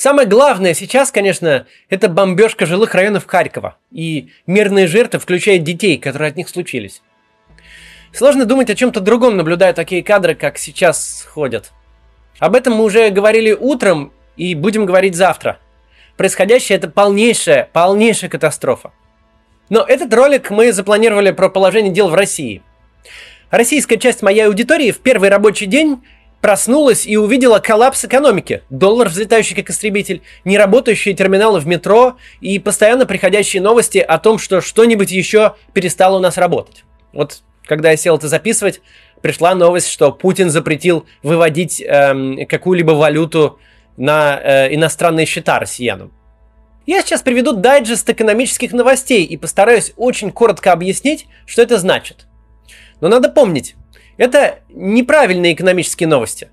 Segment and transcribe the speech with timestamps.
[0.00, 6.30] Самое главное сейчас, конечно, это бомбежка жилых районов Харькова и мирные жертвы, включая детей, которые
[6.30, 7.02] от них случились.
[8.10, 11.72] Сложно думать о чем-то другом, наблюдая такие кадры, как сейчас ходят.
[12.38, 15.58] Об этом мы уже говорили утром и будем говорить завтра.
[16.16, 18.92] Происходящее это полнейшая, полнейшая катастрофа.
[19.68, 22.62] Но этот ролик мы запланировали про положение дел в России.
[23.50, 26.02] Российская часть моей аудитории в первый рабочий день
[26.40, 28.62] проснулась и увидела коллапс экономики.
[28.70, 34.60] Доллар, взлетающий как истребитель, неработающие терминалы в метро и постоянно приходящие новости о том, что
[34.60, 36.84] что-нибудь еще перестало у нас работать.
[37.12, 38.80] Вот когда я сел это записывать,
[39.20, 43.58] пришла новость, что Путин запретил выводить эм, какую-либо валюту
[43.96, 46.12] на э, иностранные счета россиянам.
[46.86, 52.26] Я сейчас приведу дайджест экономических новостей и постараюсь очень коротко объяснить, что это значит.
[53.00, 53.76] Но надо помнить,
[54.20, 56.50] это неправильные экономические новости.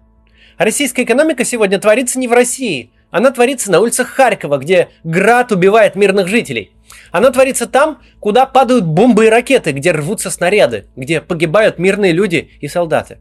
[0.57, 2.91] Российская экономика сегодня творится не в России.
[3.11, 6.71] Она творится на улицах Харькова, где град убивает мирных жителей.
[7.11, 12.51] Она творится там, куда падают бомбы и ракеты, где рвутся снаряды, где погибают мирные люди
[12.61, 13.17] и солдаты.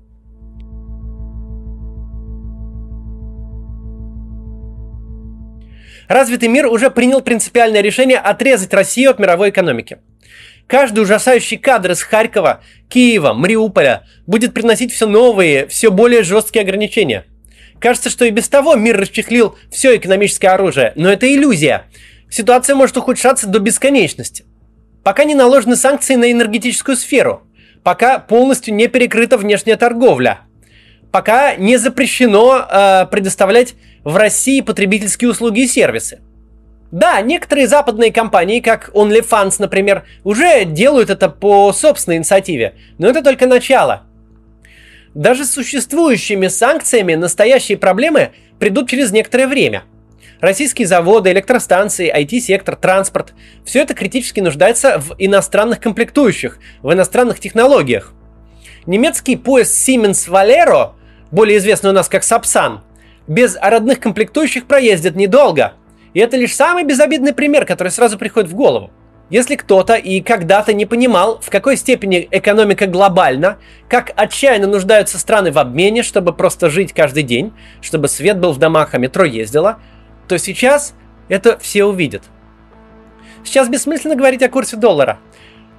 [6.06, 9.98] Развитый мир уже принял принципиальное решение отрезать Россию от мировой экономики.
[10.66, 17.24] Каждый ужасающий кадр из Харькова, Киева, Мариуполя будет приносить все новые, все более жесткие ограничения.
[17.78, 21.84] Кажется, что и без того мир расчехлил все экономическое оружие, но это иллюзия.
[22.28, 24.44] Ситуация может ухудшаться до бесконечности.
[25.04, 27.42] Пока не наложены санкции на энергетическую сферу,
[27.84, 30.40] пока полностью не перекрыта внешняя торговля,
[31.12, 36.20] пока не запрещено э, предоставлять в России потребительские услуги и сервисы.
[36.96, 43.22] Да, некоторые западные компании, как OnlyFans, например, уже делают это по собственной инициативе, но это
[43.22, 44.04] только начало.
[45.12, 49.82] Даже с существующими санкциями настоящие проблемы придут через некоторое время.
[50.40, 53.34] Российские заводы, электростанции, IT-сектор, транспорт–
[53.66, 58.14] все это критически нуждается в иностранных комплектующих, в иностранных технологиях.
[58.86, 60.92] Немецкий поезд Siemens Valero,
[61.30, 62.80] более известный у нас как Сапсан,
[63.28, 65.74] без родных комплектующих проездит недолго–
[66.16, 68.90] и это лишь самый безобидный пример, который сразу приходит в голову.
[69.28, 75.52] Если кто-то и когда-то не понимал, в какой степени экономика глобальна, как отчаянно нуждаются страны
[75.52, 79.78] в обмене, чтобы просто жить каждый день, чтобы свет был в домах, а метро ездило,
[80.26, 80.94] то сейчас
[81.28, 82.22] это все увидят.
[83.44, 85.18] Сейчас бессмысленно говорить о курсе доллара.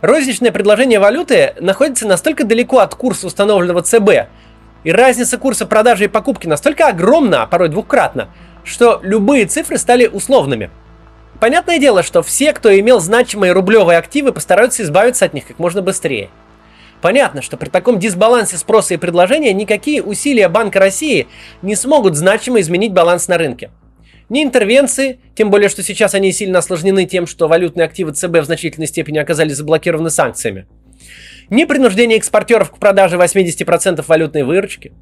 [0.01, 4.27] Розничное предложение валюты находится настолько далеко от курса, установленного ЦБ,
[4.83, 8.29] и разница курса продажи и покупки настолько огромна, а порой двукратна,
[8.67, 10.69] что любые цифры стали условными.
[11.39, 15.81] Понятное дело, что все, кто имел значимые рублевые активы, постараются избавиться от них как можно
[15.81, 16.29] быстрее.
[17.01, 21.27] Понятно, что при таком дисбалансе спроса и предложения никакие усилия Банка России
[21.61, 23.69] не смогут значимо изменить баланс на рынке.
[24.29, 28.45] Ни интервенции, тем более, что сейчас они сильно осложнены тем, что валютные активы ЦБ в
[28.45, 30.65] значительной степени оказались заблокированы санкциями.
[31.49, 34.91] Ни принуждение экспортеров к продаже 80% валютной выручки–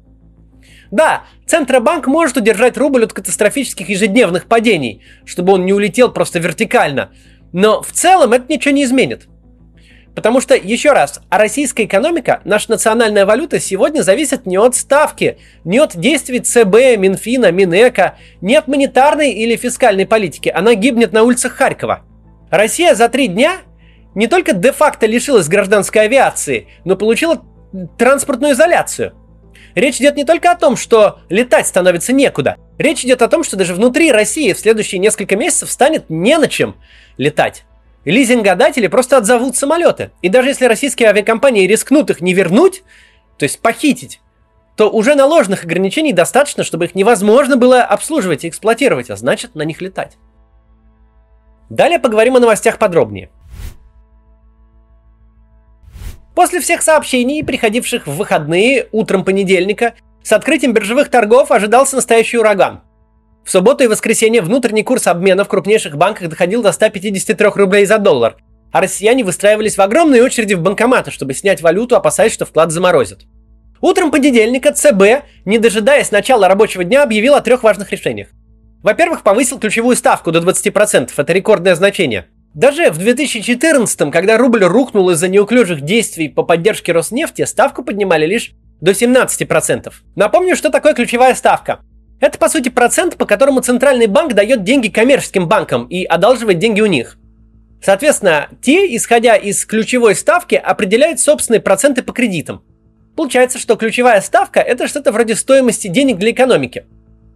[0.90, 7.10] да, Центробанк может удержать рубль от катастрофических ежедневных падений, чтобы он не улетел просто вертикально.
[7.52, 9.28] Но в целом это ничего не изменит.
[10.14, 15.36] Потому что, еще раз, а российская экономика, наша национальная валюта сегодня зависит не от ставки,
[15.64, 20.50] не от действий ЦБ, Минфина, Минэка, не от монетарной или фискальной политики.
[20.54, 22.02] Она гибнет на улицах Харькова.
[22.50, 23.58] Россия за три дня
[24.14, 27.42] не только де-факто лишилась гражданской авиации, но получила
[27.98, 29.12] транспортную изоляцию–
[29.76, 32.56] Речь идет не только о том, что летать становится некуда.
[32.78, 36.48] Речь идет о том, что даже внутри России в следующие несколько месяцев станет не на
[36.48, 36.76] чем
[37.18, 37.64] летать.
[38.06, 40.12] Лизингодатели просто отзовут самолеты.
[40.22, 42.84] И даже если российские авиакомпании рискнут их не вернуть,
[43.36, 44.20] то есть похитить,
[44.76, 49.62] то уже наложенных ограничений достаточно, чтобы их невозможно было обслуживать и эксплуатировать, а значит на
[49.62, 50.16] них летать.
[51.68, 53.28] Далее поговорим о новостях подробнее.
[56.36, 62.82] После всех сообщений, приходивших в выходные утром понедельника, с открытием биржевых торгов ожидался настоящий ураган.
[63.42, 67.96] В субботу и воскресенье внутренний курс обмена в крупнейших банках доходил до 153 рублей за
[67.96, 68.36] доллар,
[68.70, 73.20] а россияне выстраивались в огромные очереди в банкоматы, чтобы снять валюту, опасаясь, что вклад заморозят.
[73.80, 78.28] Утром понедельника ЦБ, не дожидаясь начала рабочего дня, объявил о трех важных решениях.
[78.82, 82.26] Во-первых, повысил ключевую ставку до 20%, это рекордное значение.
[82.56, 88.52] Даже в 2014, когда рубль рухнул из-за неуклюжих действий по поддержке Роснефти, ставку поднимали лишь
[88.80, 89.92] до 17%.
[90.14, 91.80] Напомню, что такое ключевая ставка.
[92.18, 96.80] Это, по сути, процент, по которому Центральный банк дает деньги коммерческим банкам и одалживает деньги
[96.80, 97.18] у них.
[97.82, 102.62] Соответственно, те, исходя из ключевой ставки, определяют собственные проценты по кредитам.
[103.16, 106.86] Получается, что ключевая ставка– это что-то вроде стоимости денег для экономики.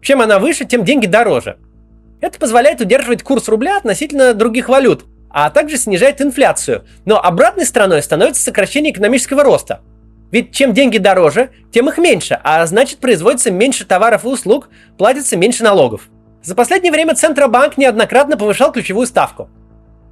[0.01, 1.59] Чем она выше, тем деньги дороже–
[2.21, 6.85] Это позволяет удерживать курс рубля относительно других валют, а также снижает инфляцию.
[7.05, 9.81] Но обратной стороной становится сокращение экономического роста.
[10.31, 15.37] Ведь чем деньги дороже, тем их меньше, а значит производится меньше товаров и услуг, платится
[15.37, 16.09] меньше налогов.
[16.43, 19.49] За последнее время Центробанк неоднократно повышал ключевую ставку.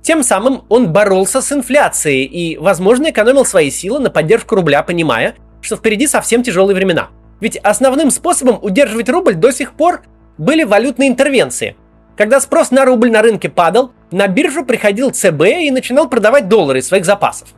[0.03, 5.35] Тем самым он боролся с инфляцией и, возможно, экономил свои силы на поддержку рубля, понимая,
[5.61, 7.09] что впереди совсем тяжелые времена.
[7.41, 10.03] Ведь основным способом удерживать рубль до сих пор
[10.37, 11.77] были валютные интервенции.
[12.19, 16.81] Когда спрос на рубль на рынке падал, на биржу приходил ЦБ и начинал продавать доллары
[16.81, 17.51] из своих запасов.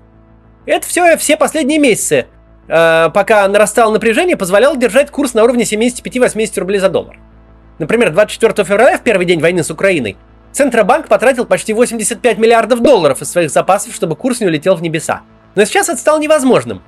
[0.66, 2.26] Это все все последние месяцы,
[2.68, 7.18] э, пока нарастало напряжение, позволяло держать курс на уровне 75-80 рублей за доллар.
[7.78, 10.18] Например, 24 февраля, в первый день войны с Украиной,
[10.52, 15.22] Центробанк потратил почти 85 миллиардов долларов из своих запасов, чтобы курс не улетел в небеса.
[15.54, 16.82] Но сейчас это стало невозможным.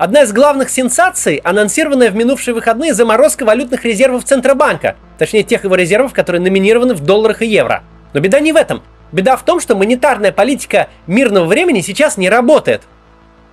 [0.00, 5.74] Одна из главных сенсаций, анонсированная в минувшие выходные, заморозка валютных резервов Центробанка, точнее тех его
[5.74, 7.82] резервов, которые номинированы в долларах и евро.
[8.14, 8.82] Но беда не в этом.
[9.12, 12.84] Беда в том, что монетарная политика мирного времени сейчас не работает.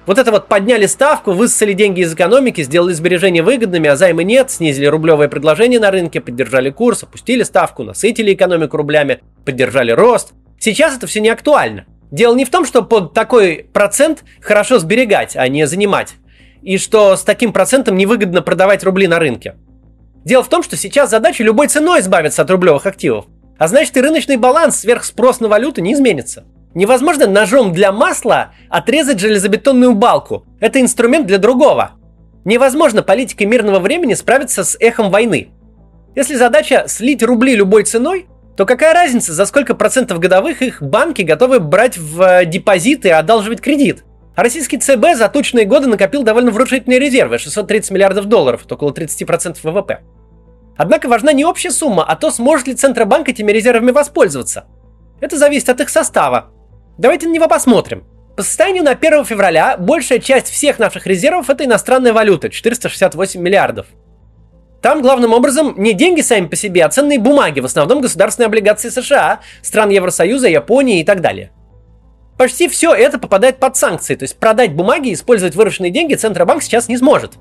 [0.05, 4.49] Вот это вот подняли ставку, высосали деньги из экономики, сделали сбережения выгодными, а займы нет,
[4.49, 10.31] снизили рублевое предложение на рынке, поддержали курс, опустили ставку, насытили экономику рублями, поддержали рост.
[10.59, 11.87] Сейчас это все не актуально.
[12.09, 16.15] Дело не в том, что под такой процент хорошо сберегать, а не занимать.
[16.67, 19.55] И что с таким процентом невыгодно продавать рубли на рынке.
[20.25, 23.23] Дело в том, что сейчас задача любой ценой избавиться от рублевых активов.
[23.57, 26.43] А значит и рыночный баланс сверх спрос на валюту не изменится.
[26.73, 30.43] Невозможно ножом для масла отрезать железобетонную балку.
[30.59, 31.91] Это инструмент для другого.
[32.43, 35.51] Невозможно политикой мирного времени справиться с эхом войны.
[36.17, 38.27] Если задача слить рубли любой ценой,
[38.57, 43.11] то какая разница, за сколько процентов годовых их банки готовы брать в э, депозиты и
[43.11, 44.03] одалживать кредит?
[44.37, 48.91] А российский ЦБ за точные годы накопил довольно внушительные резервы– 630 миллиардов долларов, это около
[48.91, 50.01] 30% ВВП.
[50.77, 54.65] Однако важна не общая сумма, а то, сможет ли Центробанк этими резервами воспользоваться.
[55.19, 56.51] Это зависит от их состава,
[56.97, 58.05] Давайте на него посмотрим.
[58.35, 63.87] По состоянию на 1 февраля большая часть всех наших резервов это иностранная валюта, 468 миллиардов.
[64.81, 68.89] Там главным образом не деньги сами по себе, а ценные бумаги, в основном государственные облигации
[68.89, 71.51] США, стран Евросоюза, Японии и так далее.
[72.37, 76.61] Почти все это попадает под санкции, то есть продать бумаги и использовать вырученные деньги Центробанк
[76.61, 77.33] сейчас не сможет.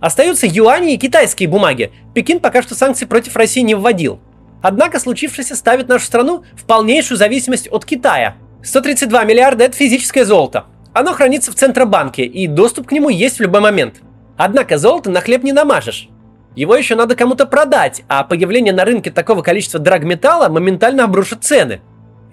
[0.00, 1.90] Остаются юани и китайские бумаги.
[2.14, 4.20] Пекин пока что санкции против России не вводил.
[4.62, 8.36] Однако случившееся ставит нашу страну в полнейшую зависимость от Китая–
[8.66, 10.66] 132 миллиарда– это физическое золото.
[10.92, 13.96] Оно хранится в Центробанке, и доступ к нему есть в любой момент.
[14.36, 16.08] Однако золото на хлеб не намажешь.
[16.56, 21.80] Его еще надо кому-то продать, а появление на рынке такого количества драгметалла моментально обрушит цены.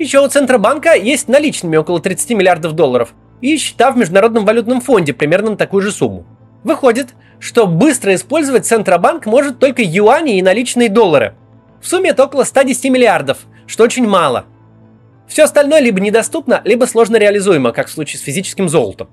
[0.04, 5.14] Еще у Центробанка есть наличными около 30 миллиардов долларов и счета в Международном валютном фонде
[5.14, 6.26] примерно на такую же сумму.
[6.66, 11.36] Выходит, что быстро использовать Центробанк может только юани и наличные доллары.
[11.82, 14.44] В сумме это около 110 миллиардов, что очень мало–
[15.26, 19.08] все остальное либо недоступно, либо сложно реализуемо, как в случае с физическим золотом.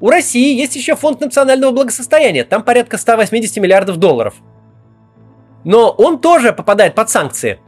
[0.00, 4.36] У России есть еще фонд национального благосостояния, там порядка 180 миллиардов долларов.
[5.64, 7.60] Но он тоже попадает под санкции.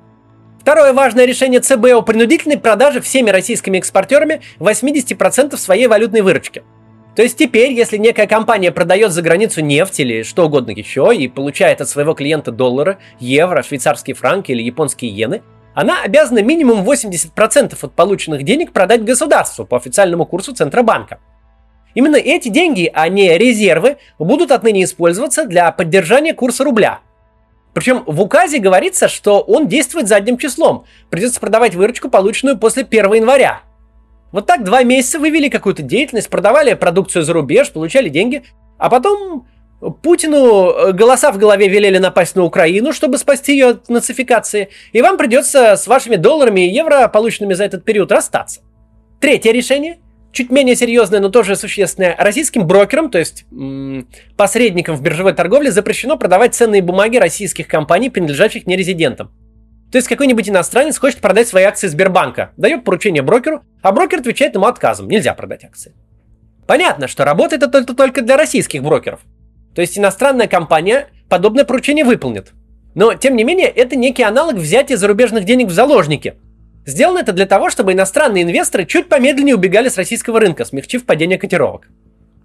[0.68, 6.62] Второе важное решение ЦБ о принудительной продаже всеми российскими экспортерами 80% своей валютной выручки.
[7.16, 11.26] То есть теперь, если некая компания продает за границу нефть или что угодно еще и
[11.26, 15.40] получает от своего клиента доллары, евро, швейцарские франки или японские иены–
[15.74, 21.18] она обязана минимум 80% от полученных денег продать государству по официальному курсу Центробанка.
[21.94, 27.00] Именно эти деньги, а не резервы, будут отныне использоваться для поддержания курса рубля.
[27.78, 30.84] Причем в указе говорится, что он действует задним числом.
[31.10, 33.60] Придется продавать выручку, полученную после 1 января.
[34.32, 38.42] Вот так два месяца вывели какую-то деятельность, продавали продукцию за рубеж, получали деньги,
[38.78, 39.46] а потом
[40.02, 45.00] Путину э, голоса в голове велели напасть на Украину, чтобы спасти ее от нацификации, и
[45.00, 48.62] вам придется с вашими долларами и евро, полученными за этот период, расстаться.
[49.20, 50.00] Третье решение,
[50.38, 53.44] чуть менее серьезное, но тоже существенное, российским брокерам, то есть
[54.36, 59.30] посредникам в биржевой торговле, запрещено продавать ценные бумаги российских компаний, принадлежащих нерезидентам.
[59.92, 64.54] То есть какой-нибудь иностранец хочет продать свои акции Сбербанка, дает поручение брокеру, а брокер отвечает
[64.54, 65.92] ему отказом, нельзя продать акции.
[66.66, 69.20] Понятно, что работает это только для российских брокеров–
[69.78, 72.52] то есть иностранная компания подобное поручение выполнит.
[72.96, 76.34] Но, тем не менее, это некий аналог взятия зарубежных денег в заложники.
[76.88, 81.36] Сделано это для того, чтобы иностранные инвесторы чуть помедленнее убегали с российского рынка, смягчив падение
[81.36, 81.90] котировок.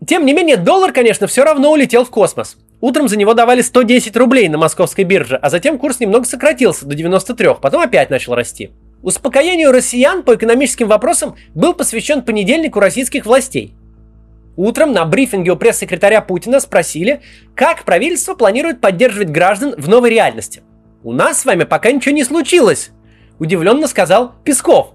[0.05, 2.57] Тем не менее, доллар, конечно, все равно улетел в космос.
[2.81, 6.93] Утром за него давали 110 рублей на московской бирже, а затем курс немного сократился до
[6.93, 8.71] 93, потом опять начал расти.
[9.01, 13.73] Успокоению россиян по экономическим вопросам был посвящен понедельник у российских властей–
[14.55, 17.21] Утром на брифинге у пресс-секретаря Путина спросили,
[17.55, 20.62] как правительство планирует поддерживать граждан в новой реальности.
[21.03, 22.91] У нас с вами пока ничего не случилось,
[23.39, 24.91] удивленно сказал Песков.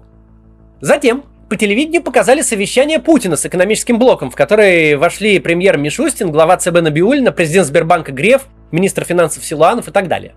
[0.81, 6.57] Затем по телевидению показали совещание Путина с экономическим блоком, в которое вошли премьер Мишустин, глава
[6.57, 10.35] ЦБ Набиулина, президент Сбербанка Греф, министр финансов Силуанов и так далее.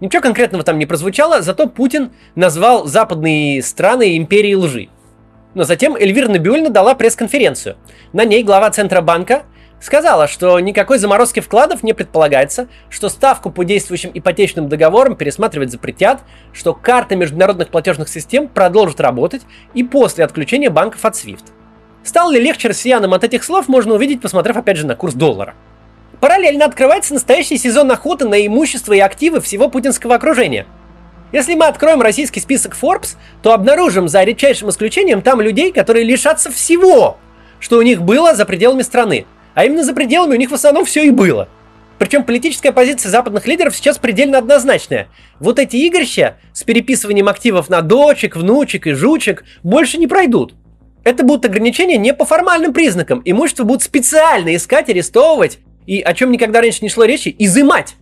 [0.00, 4.88] Ничего конкретного там не прозвучало, зато Путин назвал западные страны империей лжи.
[5.54, 7.76] Но затем Эльвира Набиулина дала пресс-конференцию.
[8.12, 9.42] На ней глава Центробанка
[9.80, 16.20] сказала, что никакой заморозки вкладов не предполагается, что ставку по действующим ипотечным договорам пересматривать запретят,
[16.52, 19.42] что карта международных платежных систем продолжит работать
[19.74, 21.44] и после отключения банков от SWIFT.
[22.02, 25.54] Стало ли легче россиянам от этих слов, можно увидеть, посмотрев опять же на курс доллара.
[26.20, 30.66] Параллельно открывается настоящий сезон охоты на имущество и активы всего путинского окружения.
[31.32, 36.50] Если мы откроем российский список Forbes, то обнаружим за редчайшим исключением там людей, которые лишатся
[36.50, 37.18] всего,
[37.58, 39.26] что у них было за пределами страны.
[39.54, 41.48] А именно за пределами у них в основном все и было.
[41.98, 45.08] Причем политическая позиция западных лидеров сейчас предельно однозначная.
[45.38, 50.54] Вот эти игрища с переписыванием активов на дочек, внучек и жучек больше не пройдут.
[51.04, 53.20] Это будут ограничения не по формальным признакам.
[53.26, 57.96] Имущество будут специально искать, арестовывать и, о чем никогда раньше не шло речи, изымать.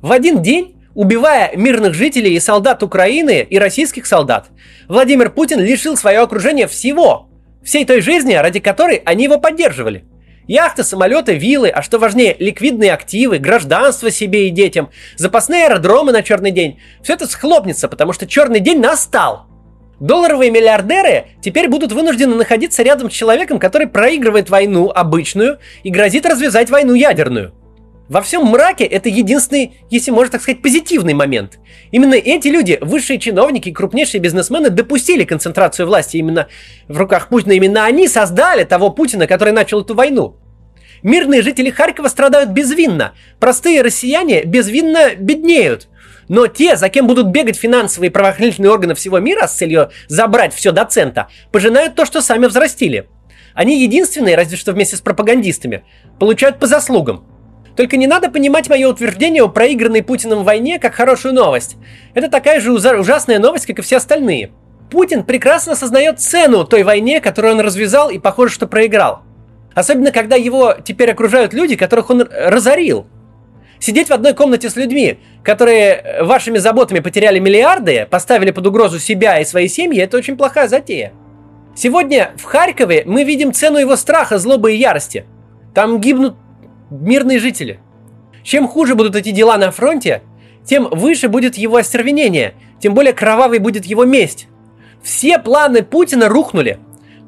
[0.00, 4.46] В один день, убивая мирных жителей и солдат Украины и российских солдат,
[4.86, 7.30] Владимир Путин лишил свое окружение всего,
[7.64, 10.04] всей той жизни, ради которой они его поддерживали–
[10.46, 16.22] Яхты, самолеты, виллы, а что важнее, ликвидные активы, гражданство себе и детям, запасные аэродромы на
[16.22, 16.80] черный день.
[17.02, 19.46] Все это схлопнется, потому что черный день настал.
[20.00, 26.26] Долларовые миллиардеры теперь будут вынуждены находиться рядом с человеком, который проигрывает войну обычную и грозит
[26.26, 27.54] развязать войну ядерную.
[28.08, 31.58] Во всем мраке это единственный, если можно так сказать, позитивный момент.
[31.90, 36.48] Именно эти люди, высшие чиновники и крупнейшие бизнесмены допустили концентрацию власти именно
[36.86, 37.52] в руках Путина.
[37.52, 40.36] Именно они создали того Путина, который начал эту войну.
[41.02, 43.14] Мирные жители Харькова страдают безвинно.
[43.40, 45.88] Простые россияне безвинно беднеют.
[46.28, 50.54] Но те, за кем будут бегать финансовые и правоохранительные органы всего мира с целью забрать
[50.54, 53.08] все до цента, пожинают то, что сами взрастили.
[53.54, 55.84] Они единственные, разве что вместе с пропагандистами,
[56.18, 57.26] получают по заслугам.
[57.76, 61.76] Только не надо понимать мое утверждение о проигранной Путиным войне как хорошую новость.
[62.14, 64.50] Это такая же ужасная новость, как и все остальные.
[64.90, 69.22] Путин прекрасно осознает цену той войне, которую он развязал и похоже, что проиграл.
[69.74, 73.06] Особенно, когда его теперь окружают люди, которых он разорил.
[73.80, 79.40] Сидеть в одной комнате с людьми, которые вашими заботами потеряли миллиарды, поставили под угрозу себя
[79.40, 81.12] и свои семьи, это очень плохая затея.
[81.74, 85.26] Сегодня в Харькове мы видим цену его страха, злобы и ярости.
[85.74, 86.36] Там гибнут
[86.90, 87.80] мирные жители.
[88.42, 90.22] Чем хуже будут эти дела на фронте,
[90.64, 94.48] тем выше будет его остервенение, тем более кровавой будет его месть.
[95.02, 96.78] Все планы Путина рухнули.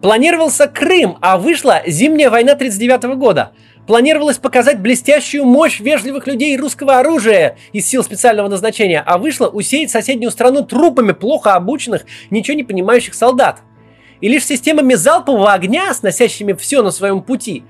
[0.03, 3.53] Планировался Крым, а вышла зимняя война 1939 года.
[3.87, 9.47] Планировалось показать блестящую мощь вежливых людей и русского оружия из сил специального назначения, а вышло
[9.47, 13.61] усеять соседнюю страну трупами плохо обученных, ничего не понимающих солдат.
[14.21, 17.63] И лишь системами залпового огня, сносящими все на своем пути,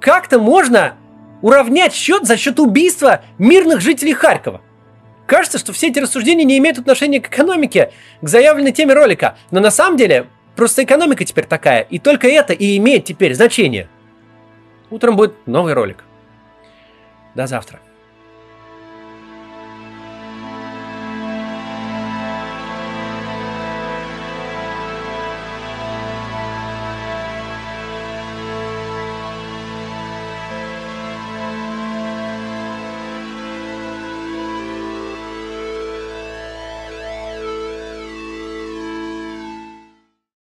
[0.00, 0.96] как-то можно
[1.42, 4.60] уравнять счет за счет убийства мирных жителей Харькова.
[5.26, 9.60] Кажется, что все эти рассуждения не имеют отношения к экономике, к заявленной теме ролика, но
[9.60, 13.88] на самом деле просто экономика теперь такая, и только это и имеет теперь значение.
[14.90, 16.04] Утром будет новый ролик.
[17.34, 17.80] До завтра.